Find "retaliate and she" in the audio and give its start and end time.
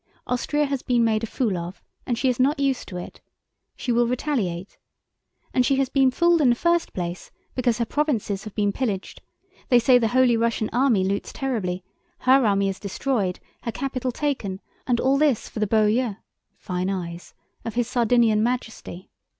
4.07-5.75